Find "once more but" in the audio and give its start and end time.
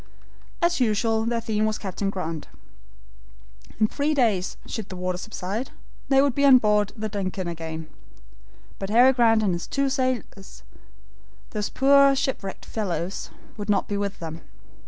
7.45-8.89